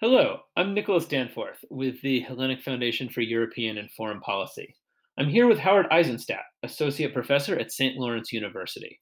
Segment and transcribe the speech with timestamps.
[0.00, 4.74] Hello, I'm Nicholas Danforth with the Hellenic Foundation for European and Foreign Policy.
[5.16, 7.96] I'm here with Howard Eisenstadt, Associate Professor at St.
[7.96, 9.00] Lawrence University.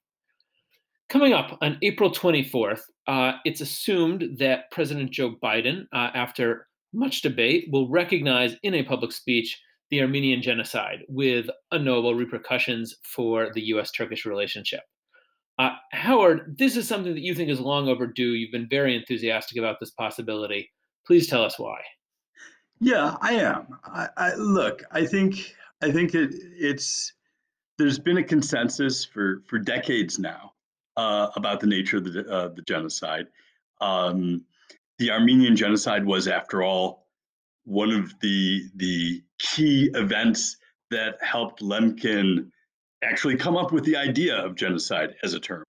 [1.09, 7.23] Coming up on April 24th, uh, it's assumed that President Joe Biden, uh, after much
[7.23, 9.59] debate, will recognize in a public speech
[9.91, 14.83] the Armenian genocide with unknowable repercussions for the US Turkish relationship.
[15.59, 18.35] Uh, Howard, this is something that you think is long overdue.
[18.35, 20.69] You've been very enthusiastic about this possibility.
[21.07, 21.81] Please tell us why.
[22.81, 23.67] Yeah, I am.
[23.85, 24.83] I, I look.
[24.91, 27.13] I think I think it, it's
[27.79, 30.53] there's been a consensus for for decades now
[30.97, 33.27] uh, about the nature of the uh, the genocide.
[33.81, 34.45] Um,
[34.99, 37.07] the Armenian genocide was, after all,
[37.65, 40.57] one of the the key events
[40.91, 42.51] that helped Lemkin
[43.03, 45.65] actually come up with the idea of genocide as a term.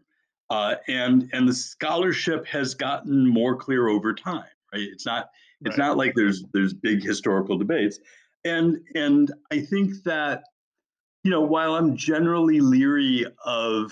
[0.49, 4.45] Uh, and and the scholarship has gotten more clear over time.
[4.73, 4.87] Right?
[4.91, 5.29] It's not
[5.61, 5.87] it's right.
[5.87, 7.99] not like there's there's big historical debates,
[8.43, 10.43] and and I think that
[11.23, 13.91] you know while I'm generally leery of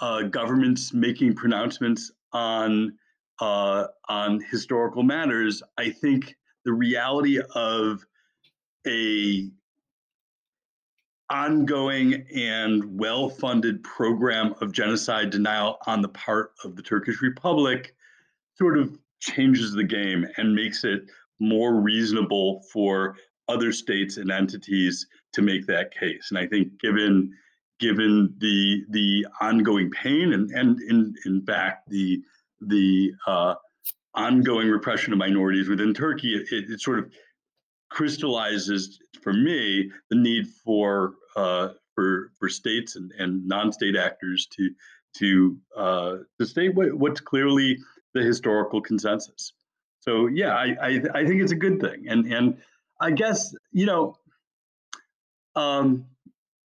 [0.00, 2.98] uh, governments making pronouncements on
[3.40, 8.04] uh, on historical matters, I think the reality of
[8.86, 9.50] a
[11.30, 17.94] ongoing and well-funded program of genocide denial on the part of the Turkish Republic
[18.58, 21.02] sort of changes the game and makes it
[21.38, 23.16] more reasonable for
[23.48, 26.28] other states and entities to make that case.
[26.30, 27.32] And I think given
[27.78, 32.22] given the the ongoing pain and and in in fact the
[32.60, 33.54] the uh,
[34.14, 37.10] ongoing repression of minorities within Turkey, it, it, sort of
[37.90, 44.70] crystallizes for me the need for uh, for for states and, and non-state actors to
[45.14, 47.78] to uh, to state what, what's clearly
[48.14, 49.52] the historical consensus.
[50.00, 52.58] So yeah, I, I, I think it's a good thing, and and
[53.00, 54.16] I guess you know,
[55.54, 56.06] um,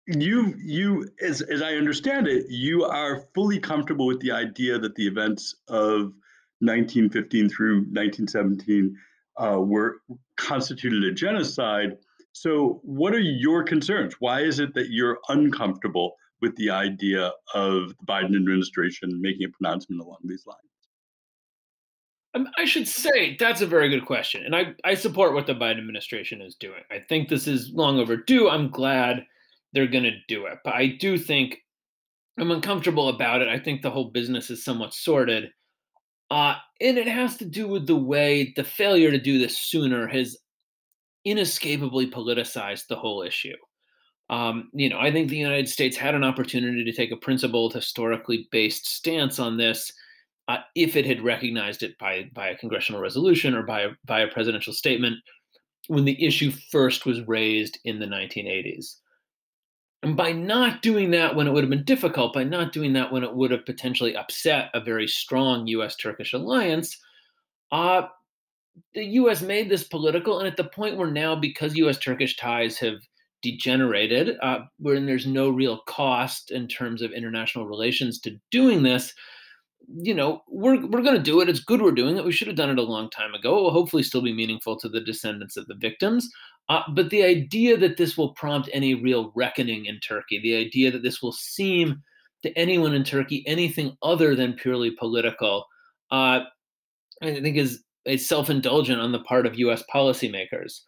[0.07, 4.95] you you as as I understand it, you are fully comfortable with the idea that
[4.95, 6.13] the events of
[6.59, 8.97] 1915 through 1917
[9.37, 9.97] uh, were
[10.37, 11.97] constituted a genocide.
[12.33, 14.15] So, what are your concerns?
[14.19, 19.49] Why is it that you're uncomfortable with the idea of the Biden administration making a
[19.49, 20.59] pronouncement along these lines?
[22.37, 25.55] Um, I should say that's a very good question, and I I support what the
[25.55, 26.81] Biden administration is doing.
[26.91, 28.49] I think this is long overdue.
[28.49, 29.25] I'm glad
[29.73, 31.57] they're going to do it, but I do think
[32.39, 33.47] I'm uncomfortable about it.
[33.47, 35.51] I think the whole business is somewhat sordid,
[36.29, 40.07] uh, and it has to do with the way the failure to do this sooner
[40.07, 40.37] has
[41.25, 43.55] inescapably politicized the whole issue.
[44.29, 47.73] Um, you know, I think the United States had an opportunity to take a principled,
[47.73, 49.91] historically based stance on this
[50.47, 54.21] uh, if it had recognized it by by a congressional resolution or by a, by
[54.21, 55.17] a presidential statement
[55.87, 58.95] when the issue first was raised in the 1980s.
[60.03, 63.11] And by not doing that when it would have been difficult, by not doing that
[63.11, 66.97] when it would have potentially upset a very strong US Turkish alliance,
[67.71, 68.03] uh,
[68.93, 70.39] the US made this political.
[70.39, 72.97] And at the point where now, because US Turkish ties have
[73.41, 79.13] degenerated, uh, where there's no real cost in terms of international relations to doing this,
[79.87, 81.49] you know, we're we're going to do it.
[81.49, 82.25] It's good we're doing it.
[82.25, 83.57] We should have done it a long time ago.
[83.57, 86.29] It will hopefully still be meaningful to the descendants of the victims.
[86.69, 90.91] Uh, but the idea that this will prompt any real reckoning in Turkey, the idea
[90.91, 92.01] that this will seem
[92.43, 95.65] to anyone in Turkey anything other than purely political,
[96.11, 96.41] uh,
[97.21, 99.83] I think is, is self-indulgent on the part of U.S.
[99.93, 100.81] policymakers.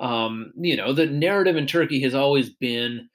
[0.00, 3.08] Um, you know, the narrative in Turkey has always been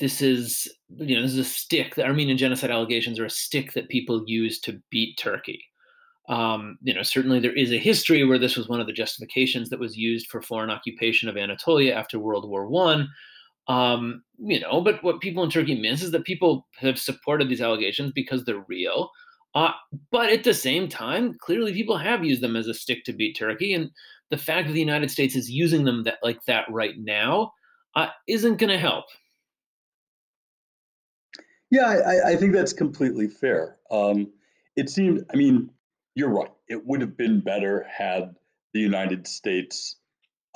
[0.00, 1.94] this is you know this is a stick.
[1.94, 5.62] The Armenian genocide allegations are a stick that people use to beat Turkey.
[6.28, 9.68] Um, you know, certainly there is a history where this was one of the justifications
[9.70, 13.08] that was used for foreign occupation of Anatolia after World War One.
[13.68, 17.62] Um, you know, but what people in Turkey miss is that people have supported these
[17.62, 19.10] allegations because they're real.
[19.54, 19.70] Uh,
[20.10, 23.36] but at the same time, clearly people have used them as a stick to beat
[23.36, 23.90] Turkey, and
[24.30, 27.52] the fact that the United States is using them that like that right now
[27.94, 29.04] uh, isn't going to help.
[31.74, 33.78] Yeah, I, I think that's completely fair.
[33.90, 34.30] Um,
[34.76, 35.70] it seemed, I mean,
[36.14, 36.52] you're right.
[36.68, 38.36] It would have been better had
[38.72, 39.96] the United States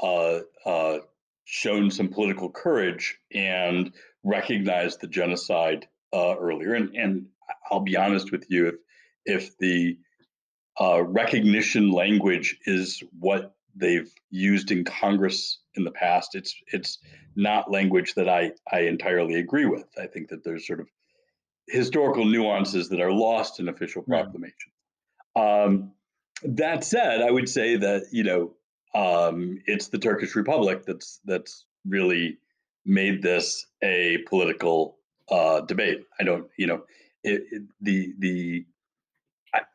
[0.00, 0.98] uh, uh,
[1.44, 3.92] shown some political courage and
[4.22, 6.74] recognized the genocide uh, earlier.
[6.74, 7.26] And, and
[7.68, 8.74] I'll be honest with you, if
[9.24, 9.98] if the
[10.80, 16.98] uh, recognition language is what they've used in Congress in the past, it's it's
[17.34, 19.86] not language that I I entirely agree with.
[20.00, 20.86] I think that there's sort of
[21.68, 24.72] historical nuances that are lost in official proclamation.
[25.36, 25.92] Um,
[26.44, 28.54] That said, I would say that you know
[28.94, 32.38] um, it's the Turkish Republic that's that's really
[32.84, 34.98] made this a political
[35.30, 36.04] uh, debate.
[36.18, 36.82] I don't, you know,
[37.22, 38.66] it, it, the the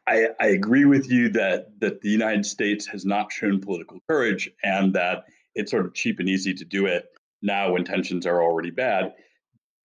[0.07, 4.49] I, I, agree with you that that the United States has not shown political courage
[4.63, 5.25] and that
[5.55, 7.05] it's sort of cheap and easy to do it
[7.41, 9.13] now when tensions are already bad.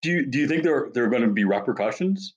[0.03, 2.35] Do you do you think there there are going to be repercussions?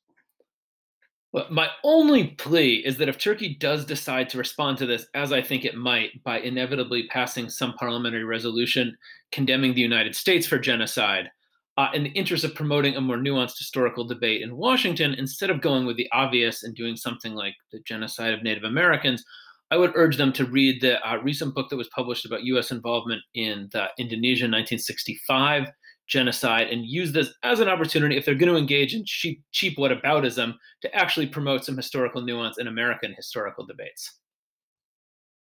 [1.33, 5.31] Well, my only plea is that if Turkey does decide to respond to this, as
[5.31, 8.97] I think it might, by inevitably passing some parliamentary resolution
[9.31, 11.31] condemning the United States for genocide,
[11.77, 15.61] uh, in the interest of promoting a more nuanced historical debate in Washington, instead of
[15.61, 19.23] going with the obvious and doing something like the genocide of Native Americans,
[19.71, 22.71] I would urge them to read the uh, recent book that was published about U.S.
[22.71, 25.67] involvement in Indonesia 1965
[26.11, 29.77] genocide and use this as an opportunity, if they're going to engage in cheap, cheap
[29.77, 34.20] whataboutism, to actually promote some historical nuance in American historical debates.